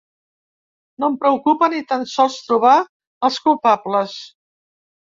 No 1.03 1.09
em 1.13 1.17
preocupa 1.25 1.69
ni 1.75 1.83
tan 1.93 2.09
sols 2.17 2.41
trobar 2.49 2.75
els 3.31 3.39
culpables. 3.47 4.19